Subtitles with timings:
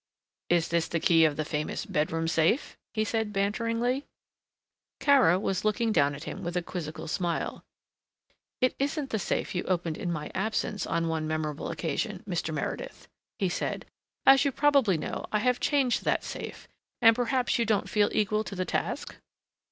[0.49, 4.03] "Is this the key of the famous bedroom safe?" he said banteringly.
[4.99, 7.63] Kara was looking down at him with a quizzical smile.
[8.61, 12.51] "It isn't the safe you opened in my absence, on one memorable occasion, Mr.
[12.51, 13.85] Meredith," he said.
[14.25, 16.67] "As you probably know, I have changed that safe,
[16.99, 19.17] but perhaps you don't feel equal to the task?"